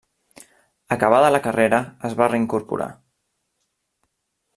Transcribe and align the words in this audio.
Acabada 0.95 1.27
la 1.35 1.41
carrera 1.47 1.81
es 2.09 2.15
va 2.21 2.29
reincorporar. 2.31 2.89